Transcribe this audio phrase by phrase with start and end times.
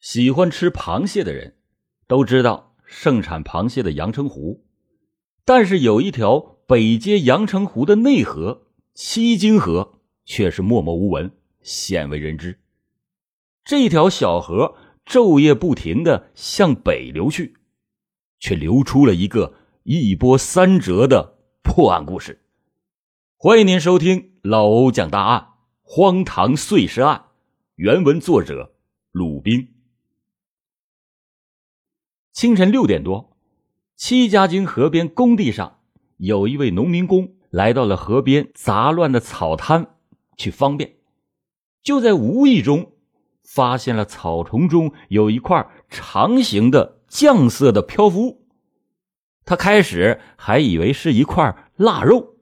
[0.00, 1.56] 喜欢吃螃蟹的人
[2.06, 4.64] 都知道盛产螃蟹的阳澄湖，
[5.44, 11.32] 但是有一条北接阳澄湖的内河七津河却是默默无闻，
[11.62, 12.60] 鲜为人知。
[13.64, 17.56] 这条小河昼夜不停的向北流去，
[18.38, 22.42] 却流出了一个一波三折的破案故事。
[23.36, 25.40] 欢迎您收听老欧讲大案
[25.82, 27.16] 《荒唐碎尸案》，
[27.74, 28.74] 原文作者
[29.12, 29.77] 鲁宾。
[32.38, 33.36] 清晨六点多，
[33.96, 35.80] 七家泾河边工地上，
[36.18, 39.96] 有一位农民工来到了河边杂乱的草滩
[40.36, 40.98] 去方便，
[41.82, 42.92] 就在无意中
[43.42, 48.46] 发现了草丛中有一块长形的酱色的漂浮物。
[49.44, 52.36] 他开始还以为是一块腊肉，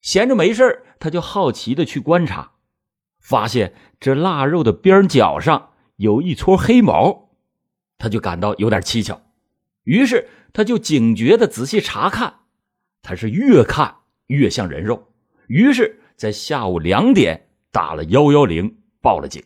[0.00, 2.52] 闲着没事他就好奇的去观察，
[3.20, 7.28] 发现这腊肉的边角上有一撮黑毛。
[8.00, 9.20] 他就感到有点蹊跷，
[9.84, 12.34] 于是他就警觉的仔细查看，
[13.02, 13.94] 他是越看
[14.28, 15.12] 越像人肉，
[15.48, 19.44] 于是，在下午两点打了幺幺零报了警。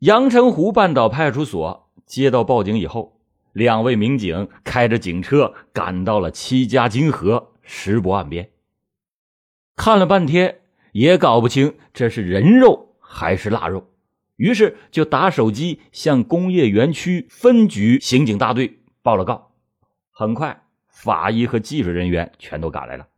[0.00, 3.18] 阳澄湖半岛派出所接到报警以后，
[3.52, 8.50] 两位民警开着警车赶到了七家泾河石博岸边，
[9.74, 10.60] 看了半天
[10.92, 13.90] 也搞不清这是人肉还是腊肉。
[14.38, 19.50] 于是就打手机向工业园区分局刑警大队报了告。
[20.12, 23.08] 很快，法医和技术人员全都赶来了。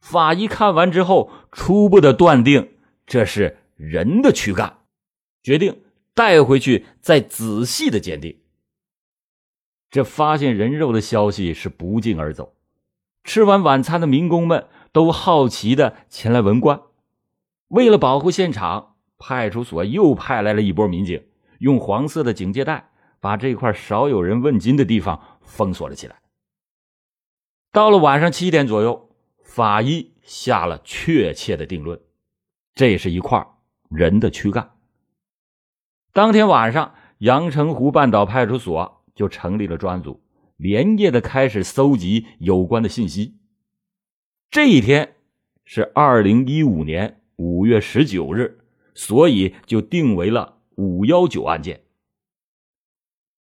[0.00, 2.72] 法医看完之后，初步的断定
[3.06, 4.78] 这是人的躯干，
[5.40, 5.82] 决定
[6.14, 8.40] 带回去再仔细的鉴定。
[9.88, 12.56] 这发现人肉的消息是不胫而走，
[13.22, 16.80] 吃完晚餐的民工们都好奇的前来围观。
[17.68, 18.95] 为了保护现场。
[19.18, 21.26] 派出所又派来了一波民警，
[21.58, 26.16] 用黄色的警戒带把这块少有人问津的地方封锁了起来。
[27.72, 29.10] 到了晚上七点左右，
[29.42, 32.00] 法医下了确切的定论：
[32.74, 33.46] 这是一块
[33.90, 34.72] 人的躯干。
[36.12, 40.22] 当天晚上，阳澄湖半岛派出所就成立了专案组，
[40.56, 43.38] 连夜的开始搜集有关的信息。
[44.50, 45.16] 这一天
[45.64, 48.60] 是二零一五年五月十九日。
[48.96, 51.84] 所以就定为了五幺九案件。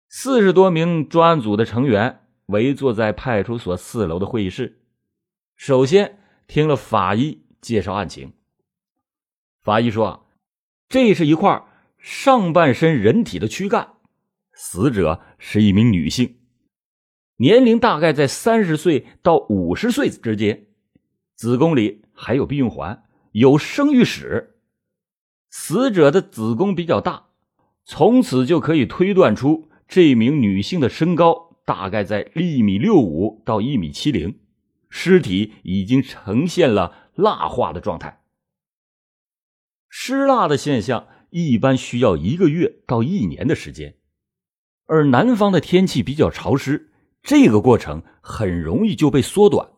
[0.07, 4.81] 四十多名专案组的成员围坐在派出所四楼的会议室，
[5.55, 8.33] 首先听了法医介绍案情。
[9.63, 10.27] 法医说
[10.87, 11.65] ：“这是一块
[11.97, 13.93] 上半身人体的躯干，
[14.53, 16.39] 死者是一名女性，
[17.37, 20.67] 年龄大概在三十岁到五十岁之间，
[21.35, 24.50] 子宫里还有避孕环，有生育史。”
[25.53, 27.25] 死者的子宫比较大，
[27.83, 34.39] 从此就可以推断出这名女性的身高大概在一米六五到一米七零，
[34.89, 38.21] 尸体已经呈现了蜡化的状态。
[39.89, 43.95] 湿蜡的现象一般需要一个月到一年的时间，
[44.85, 46.91] 而南方的天气比较潮湿，
[47.21, 49.69] 这个过程很容易就被缩短。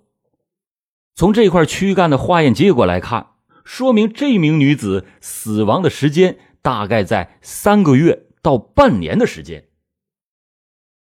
[1.15, 3.32] 从这块躯干的化验结果来看。
[3.63, 9.67] 说明这名女子死亡的时间大概在三个月到半年的时间。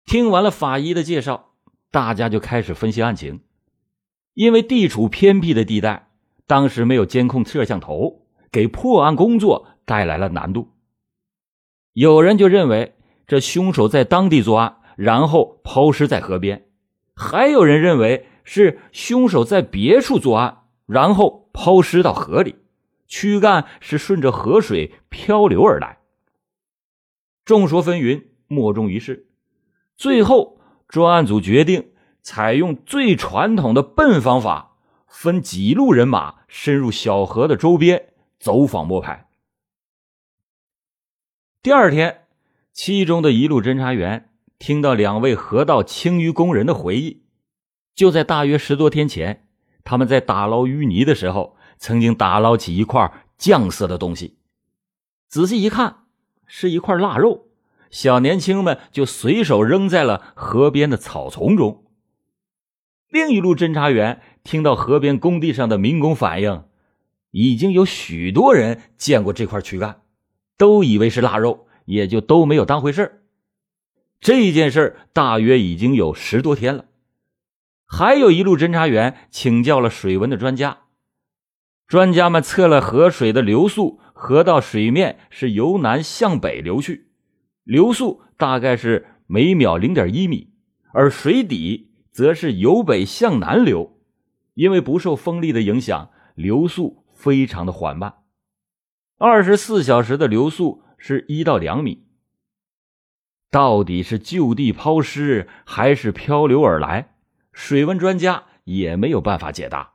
[0.05, 1.54] 听完了法医的介绍，
[1.91, 3.41] 大家就开始分析案情。
[4.34, 6.09] 因为地处偏僻的地带，
[6.47, 10.72] 当时没有监控摄像头，给破案工作带来了难度。
[11.93, 12.97] 有人就认为
[13.27, 16.59] 这凶手在当地作案，然后抛尸在河边；
[17.15, 20.65] 还有人认为是凶手在别处作案。
[20.87, 22.56] 然后抛尸到河里，
[23.06, 26.00] 躯干是顺着河水漂流而来。
[27.44, 29.28] 众说纷纭，莫衷一是。
[29.97, 34.76] 最后，专案组决定采用最传统的笨方法，
[35.06, 39.28] 分几路人马深入小河的周边走访摸排。
[41.62, 42.26] 第二天，
[42.72, 47.22] 其中的一路侦查员听到两位河道清淤工人的回忆，
[47.95, 49.43] 就在大约十多天前。
[49.84, 54.39] 他们在打捞淤泥的时候，曾经打捞起一块酱色的东西，
[55.28, 56.04] 仔细一看，
[56.47, 57.48] 是一块腊肉。
[57.91, 61.84] 小年轻们就随手扔在了河边的草丛中。
[63.09, 66.65] 另一路侦查员听到河边工地上的民工反映，
[67.30, 70.01] 已经有许多人见过这块躯干，
[70.57, 73.22] 都以为是腊肉，也就都没有当回事
[74.19, 76.87] 这件事大约已经有十多天了。
[77.96, 80.78] 还有一路侦查员请教了水文的专家，
[81.86, 87.12] 专家们测了河水的流速，河道水面是由南向北流去，
[87.62, 90.52] 流速大概是每秒零点一米，
[90.92, 93.96] 而水底则是由北向南流，
[94.54, 98.12] 因为不受风力的影响，流速非常的缓慢。
[99.18, 102.08] 二十四小时的流速是一到两米。
[103.52, 107.14] 到底是就地抛尸还是漂流而来？
[107.54, 109.95] 水文专家也没有办法解答。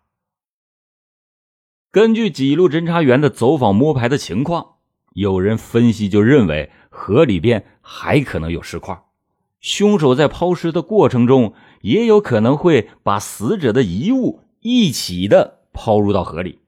[1.91, 4.77] 根据几路侦查员的走访摸排的情况，
[5.13, 9.03] 有人分析就认为河里边还可能有尸块，
[9.59, 16.59] 凶手在抛尸的过程中也有可能会把死者的遗物一起的抛入到河里。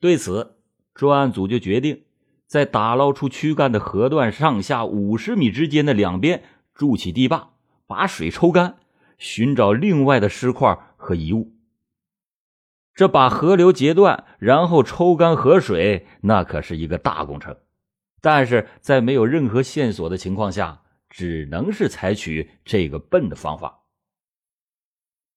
[0.00, 0.56] 对此，
[0.94, 2.02] 专案组就决定。
[2.46, 6.42] 在打捞出躯干的河段上下五十米之间的两边
[6.74, 7.50] 筑起堤坝，
[7.86, 8.78] 把水抽干，
[9.20, 11.52] 寻找另外的尸块和遗物。
[12.92, 17.56] 这把河流截断，然后抽干河水，那可是一个大工程。
[18.20, 23.82] 但是在没有任何线索的情况下，只能是采取这个笨的方法。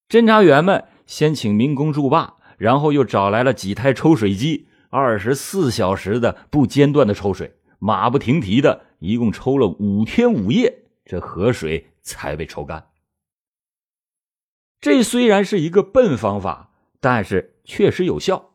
[0.09, 4.67] 侦查员们先请民工筑坝，然后又找来了几台抽水机。
[4.89, 12.85] 二十四小时的不间断的抽水，马不停蹄的，一共抽了五天五夜，这河水才被抽干。
[14.83, 18.51] 这虽然是一个笨方法，但是确实有效。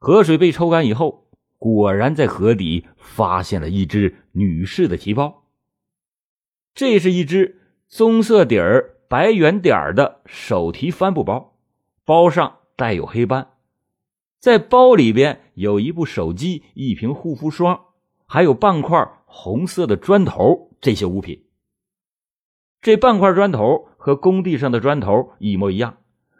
[0.00, 1.28] 河水被抽干以后，
[1.58, 5.44] 果然在河底发现了一只女士的提包。
[6.74, 11.56] 这是一只棕色底儿、白圆点儿的手提帆布包，
[12.04, 13.52] 包上带有黑斑。
[14.40, 17.80] 在包里边有一部手机、一瓶护肤霜，
[18.26, 20.72] 还有半块红色的砖头。
[20.80, 21.44] 这些物品，
[22.80, 25.98] 这半块砖头和工地上的砖头一模一样，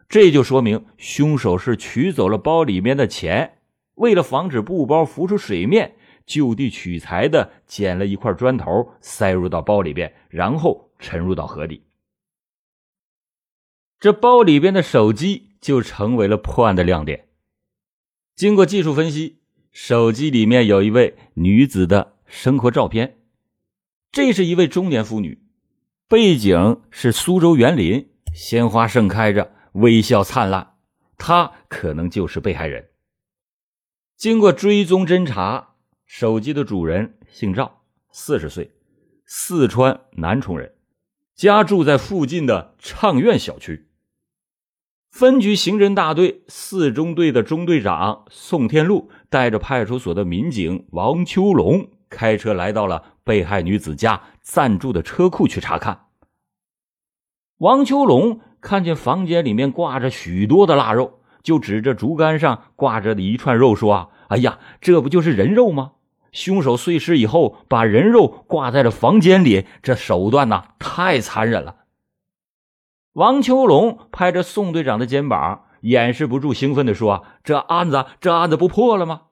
[0.09, 3.59] 这就说明凶手是取走了包里面的钱，
[3.95, 5.95] 为了防止布包浮出水面，
[6.27, 11.85] 就地取材的捡了一块砖头塞入到包里边，然后沉入到河底。
[14.01, 17.29] 这包里边的手机就成为了破案的亮点。
[18.35, 19.39] 经过技术分析，
[19.71, 23.19] 手机里面有一位女子的生活照片。
[24.11, 25.39] 这是一位中年妇女，
[26.13, 30.75] 背景是苏州园林，鲜花盛开着，微笑灿烂。
[31.17, 32.91] 他可能就是被害人。
[34.19, 35.71] 经过追踪侦查，
[36.05, 37.81] 手机的主人姓赵，
[38.11, 38.73] 四十岁，
[39.25, 40.75] 四川南充人，
[41.35, 43.87] 家住在附近的畅苑小区。
[45.11, 56.07] 分局刑侦大队四中队的中队长宋天禄带着派出所的民警王秋龙开车来到了被害女子家暂住的车库去查看。
[57.59, 65.93] 王秋龙看见房间里面挂着许多的腊肉，就指着竹竿上挂着的一串肉说：“啊，哎呀，这不就是人肉吗？
[66.33, 71.77] 凶手碎尸以后把人肉挂在了房间里，这手段呐太残忍了。”
[73.15, 79.23] 王秋龙拍着宋队长的肩膀，掩饰不住兴奋地说：“这案子，这案子不破了吗？”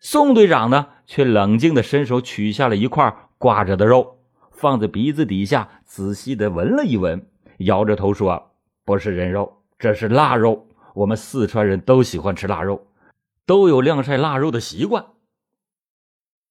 [0.00, 4.18] 宋队长呢，却冷静地伸手取下了一块挂着的肉，
[4.52, 7.26] 放在鼻子底下，仔细地闻了一闻，
[7.58, 8.52] 摇着头说
[8.86, 10.68] ：“不是人肉，这是腊肉。
[10.94, 12.86] 我们四川人都喜欢吃腊肉，
[13.44, 15.04] 都有晾晒腊肉的习惯。”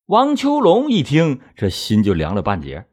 [0.08, 2.86] 王秋龙一听，这心就凉了半截，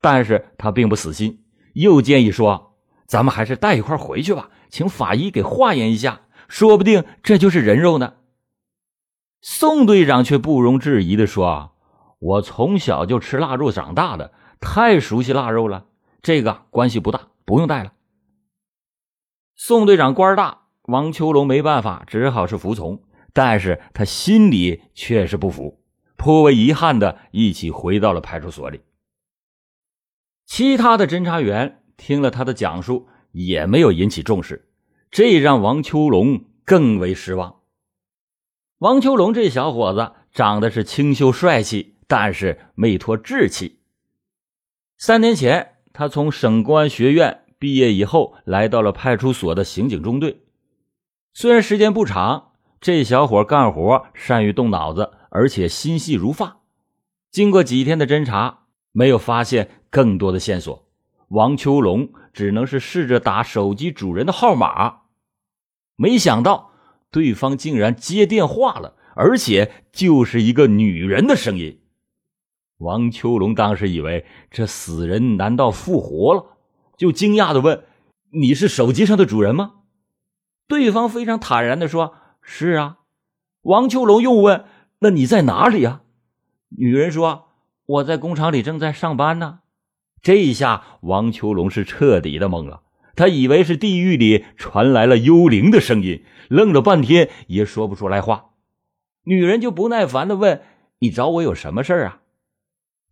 [0.00, 2.76] 但是他并不死心，又建议说。
[3.06, 8.14] 咱们还是带一块回去吧，请法医给化验一下，说不定这就是人肉呢。
[9.42, 11.72] 宋队长却不容置疑的说
[12.18, 15.86] ：“我从小就吃腊肉长大的，太熟悉腊肉了，
[16.22, 17.92] 这个关系不大，不用带了。”
[19.54, 25.82] 宋队长官大，王秋龙没办法，只好是服从，但是他心里却是不服，
[26.16, 28.80] 颇为遗憾的一起回到了派出所里。
[30.46, 31.80] 其他的侦查员。
[31.98, 34.68] 听了他的讲述，也没有引起重视，
[35.12, 37.61] 这让王秋龙更为失望。
[38.82, 43.78] 王秋龙这小伙子长得是清秀帅气，但是没脱志气。
[44.98, 50.40] 三年前，他从省公安学院毕业以后，来到了派出所的刑警中队。
[51.32, 56.62] 虽然时间不长，这小伙干活善于动脑子，而且心细如发。
[57.30, 60.88] 经过几天的侦查，没有发现更多的线索。
[61.28, 65.02] 王秋龙只能是试着打手机主人的号码，
[65.94, 66.71] 没想到
[67.12, 71.78] 对方竟然接电话了，而且就是一个女人的声音。
[72.78, 76.56] 王秋龙当时以为这死人难道复活了，
[76.96, 77.84] 就惊讶的问
[78.32, 79.74] ：“你是手机上的主人吗？”
[80.66, 82.98] 对方非常坦然的说：“是啊。”
[83.62, 84.64] 王秋龙又问
[85.00, 86.02] ：“那你在哪里啊？”
[86.76, 87.50] 女人说
[87.86, 89.60] ：“我在工厂里正在上班呢。
[90.22, 92.81] 这一下，王秋龙是彻底的懵了，
[93.14, 98.46] 他以为是地狱里传来了幽灵的声音，愣了半天也说不出来话。
[99.24, 100.62] 女人就不耐烦的问
[101.00, 102.20] ：“你找我有什么事啊？”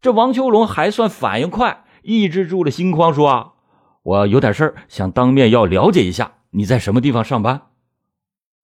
[0.03, 3.53] 这王秋龙还算反应快，抑制住了心慌，说：“啊
[4.03, 7.69] 我有点事儿，想当面要了解一下你在什么地方上班。”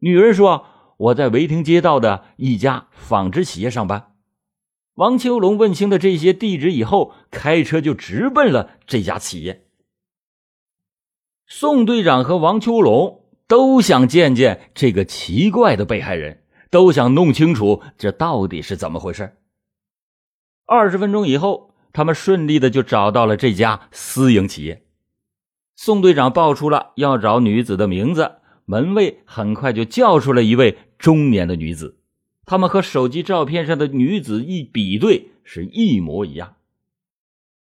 [0.00, 0.64] 女人说
[0.96, 4.14] ：“我在维亭街道的一家纺织企业上班。”
[4.96, 9.65] 王秋龙问清了这些地址以后，开车就直奔了这家企业。
[11.48, 19.36] 宋队长和王秋龙都想见见这个奇怪的被害人，都想弄清楚这到底是怎么回事。
[20.66, 24.82] 二十分钟以后，他们顺利的就找到了这家私营企业。
[25.76, 28.32] 宋队长报出了要找女子的名字，
[28.64, 32.00] 门卫很快就叫出了一位中年的女子。
[32.44, 36.56] 他们和手机照片上的女子一比对，是一模一样。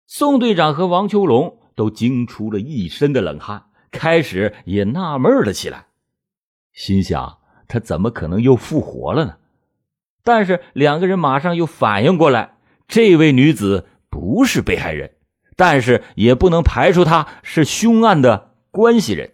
[0.06, 5.86] 宋队长和王秋龙都惊出了一身的冷汗，开始也纳闷了起来，
[6.74, 7.38] 心想
[7.70, 9.38] 他怎么可能又复活了呢？
[10.24, 12.58] 但是两个人马上又反应过来，
[12.90, 15.12] 这位女子不是被害人，
[15.56, 19.32] 但是也不能排除她是凶案的关系人。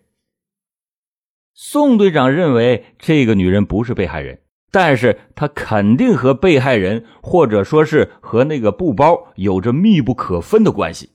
[1.53, 4.41] 宋队长认为这个女人不是被害人。
[4.69, 11.11] 但是她肯定和被害人，或者说是和那个布包有着密不可分的关系。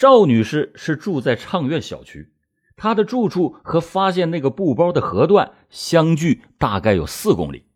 [0.00, 2.32] 赵女士是住在畅苑小区，
[2.74, 7.66] 她的住处和发现那个布包的河段相距大概有四公里。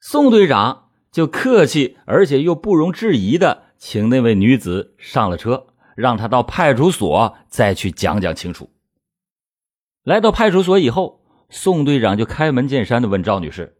[0.00, 8.70] 宋队长就客气而且又不容置疑的请那位女子上了车，让她到派出所再去讲讲清楚。
[10.02, 11.20] 来到派出所以后。
[11.50, 13.76] 宋队长就开门见山的问赵女士：“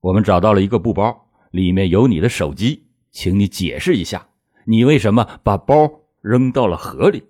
[0.00, 4.30] 我们找到了一个布包，里面有你的手机，请你解释一下，
[4.64, 7.24] 你为什么把包扔到了河里？”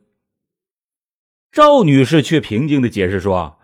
[1.51, 3.59] 赵女士却平静的解释说：“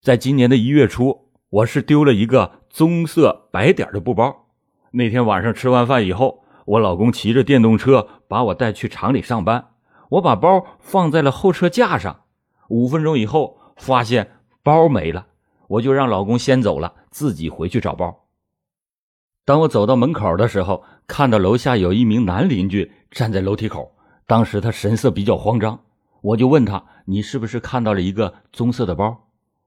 [0.00, 4.46] 在今年的一月初，我是丢了一个棕色白点的布包。
[4.92, 9.70] 那天晚上吃完饭以后，我老公骑着电动车把我带去厂里上班，
[10.10, 12.24] 我把包放在了后车架上。
[12.68, 15.26] 五分钟以后，发现。”包没了，
[15.68, 18.26] 我就让老公先走了，自己回去找包。
[19.46, 23.96] 当我走到门口的时候，看到楼下有一名男邻居站在楼梯口，
[24.30, 25.80] 当时他神色比较慌张，
[26.20, 29.26] 我就问他：“你是不是看到了一个棕色的包？”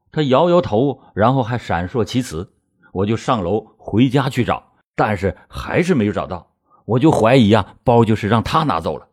[0.10, 2.54] 他摇摇头，然后还闪烁其词。
[2.94, 6.54] 我就上楼回家去找，但是还是没有找到，
[6.86, 9.10] 我就怀疑啊，包就是让他拿走了。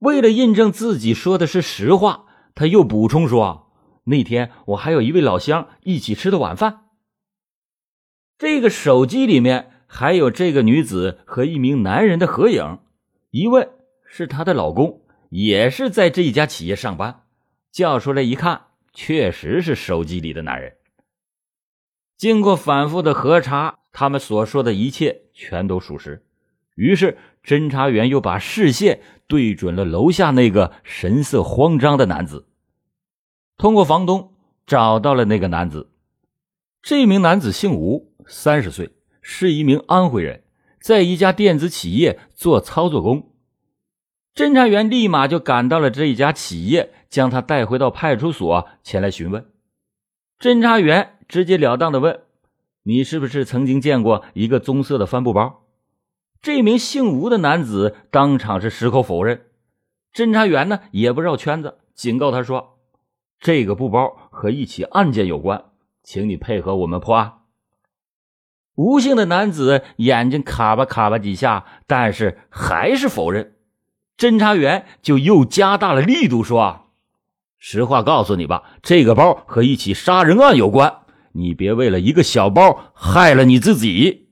[0.00, 2.24] 为了印证自己说的是实话，
[2.56, 3.70] 他又补充说。
[4.06, 6.86] 那天我还有一位老乡一起吃的晚饭。
[8.36, 12.80] 这个手机里面还有这个女子和一名男人的合影，
[13.30, 13.70] 一问
[14.04, 17.22] 是她的老公，也是在这一家企业上班。
[17.72, 20.76] 叫出来一看，确实是手机里的男人。
[22.16, 26.24] 经过反复的核查，他们所说的一切全都属实。
[26.76, 32.46] 于是侦查员又把视线对准了楼下那个神色慌张的男子。
[33.56, 34.34] 通过房东
[34.66, 35.90] 找到了那个男子，
[36.80, 40.44] 这名男子姓吴，三十岁，是一名安徽人，
[40.80, 43.33] 在一家电子企业做操作工。
[44.34, 49.46] 侦查员立马就赶到了这一家企业，将他带回到派出所前来询问。
[50.40, 52.20] 侦查员直截了当的问
[52.82, 55.62] ：“你是不是曾经见过一个棕色的帆布包？”
[56.42, 59.42] 这名姓吴的男子当场是矢口否认。
[60.12, 62.80] 侦查员呢也不绕圈子，警告他说。
[63.38, 65.66] 这个布包和一起案件有关，
[66.02, 67.42] 请你配合我们破案。
[68.74, 73.53] 吴姓的男子眼睛卡巴卡巴几下，但是还是否认。
[74.16, 76.86] 侦查员就又加大了力度说
[77.58, 81.00] ：“实话告诉你吧，这个包和一起杀人案有关，
[81.32, 84.28] 你别为了一个小包害了你自己。”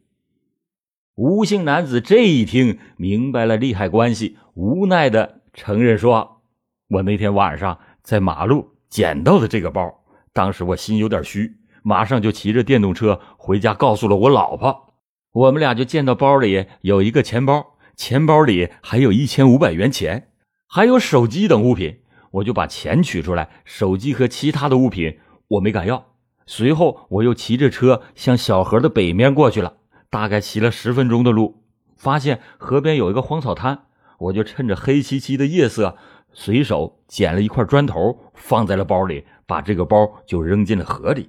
[1.17, 6.43] 吴姓男子这一听明白了利害关系，无奈的承认说
[6.89, 9.91] ：“我那天晚上在马路。”捡到的这个包，
[10.35, 14.93] 当时我心有点虚，马上就骑着电动车回家，告诉了我老婆。
[15.33, 20.30] 我们俩就见到包里有一个钱包，钱包里还有一千五百元钱，
[20.66, 22.00] 还有手机等物品。
[22.32, 25.18] 我就把钱取出来，手机和其他的物品
[25.49, 26.14] 我没敢要。
[26.46, 29.76] 随后我又骑着车向小河的北面过去了，
[30.08, 31.62] 大概骑了十分钟的路，
[31.94, 33.84] 发现河边有一个荒草滩，
[34.18, 35.99] 我就趁着黑漆漆的夜色。
[36.32, 41.28] 随手捡了一块砖头，放在了包里，把这个包就扔进了河里。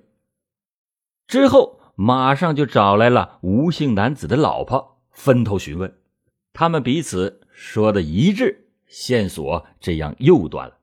[1.28, 5.94] 之后马上就找来了吴姓男子的老婆，分头询问，
[6.54, 10.78] 他们彼此说的一致，线索这样又断了。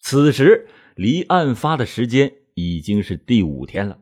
[0.00, 3.98] 此时离案发的时间已经是第五天了。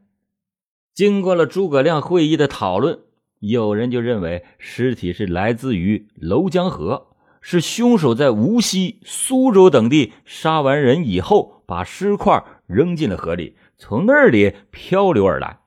[0.93, 3.01] 经过了诸葛亮会议的讨论，
[3.41, 7.09] 有人就认为尸体是来自于娄江河，
[7.41, 15.61] 是凶手在无锡、苏州等地杀完人以后，把尸块扔进了河里，从那里漂流而来。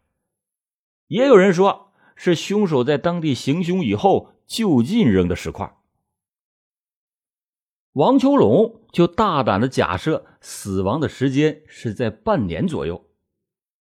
[1.08, 5.78] 也有人说是凶手在当地行凶以后就近扔的尸块。
[7.94, 13.06] 王秋龙就大胆的假设死亡的时间是在半年左右，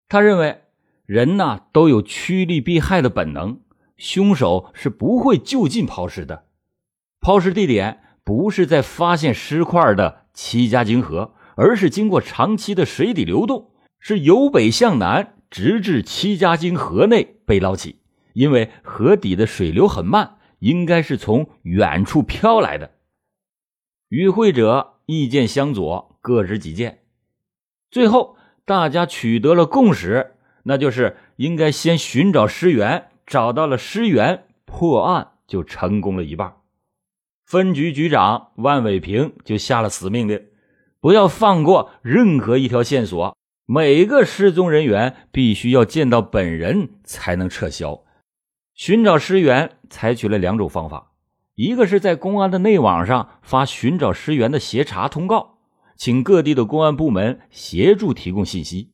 [0.08, 0.64] 他认为。
[1.06, 3.62] 人呐都有趋利避害的本能，
[3.98, 6.46] 凶手是不会就近抛尸的。
[7.20, 17.96] 抛尸地点不是在发现尸块的七家泾河，而是经过长期的水底流动，是由北向南，直至七家泾河内被捞起。
[18.34, 22.92] 因为河底的水流很慢，应该是从远处飘来的。
[24.08, 27.00] 与会者意见相左，各执己见。
[27.92, 30.36] 最后，大家取得了共识。
[30.64, 36.58] 那就是应该先寻找尸源，找到了尸源，破案就成功了一半。
[37.46, 40.48] 分局局长万伟平就下了死命令，
[41.00, 43.36] 不要放过任何一条线索，
[43.66, 48.04] 每个失踪人员必须要见到本人才能撤销。
[48.80, 51.12] 寻找尸源采取了两种方法，
[51.56, 55.58] 一个是在公安的内网上发寻找尸源的协查通告，
[55.98, 58.92] 请各地的公安部门协助提供信息；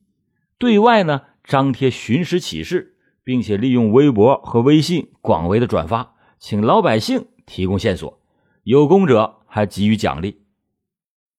[0.58, 1.22] 对外呢。
[1.44, 8.20] 张贴寻尸启事，并且利用微博和微信广为的转发，请老百姓提供线索，
[8.64, 10.42] 有功者还给予奖励。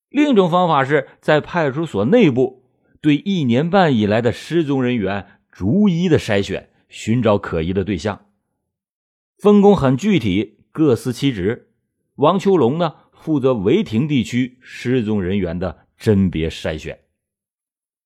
[0.07, 2.63] 另一种方法是在派出所内部
[3.01, 8.21] 对一年半以来的失踪人员逐一的筛选，寻找可疑的对象，
[9.37, 11.69] 分工很具体，各司其职。
[12.15, 16.99] 王秋龙呢，负责违亭地区失踪人员的甄别筛选。